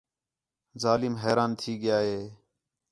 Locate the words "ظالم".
0.83-1.13